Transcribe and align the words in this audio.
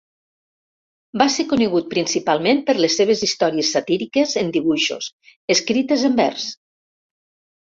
Va 1.21 1.25
ser 1.33 1.43
conegut 1.51 1.91
principalment 1.91 2.63
per 2.69 2.75
les 2.85 2.97
seves 3.01 3.21
històries 3.27 3.69
satíriques 3.77 4.33
en 4.43 4.49
dibuixos, 4.57 5.11
escrites 5.57 6.11
en 6.11 6.19
vers. 6.23 6.49